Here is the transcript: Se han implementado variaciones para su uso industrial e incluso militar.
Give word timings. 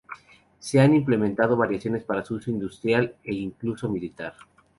Se 0.57 0.79
han 0.79 0.95
implementado 0.95 1.55
variaciones 1.55 2.03
para 2.03 2.25
su 2.25 2.33
uso 2.37 2.49
industrial 2.49 3.17
e 3.23 3.35
incluso 3.35 3.87
militar. 3.87 4.33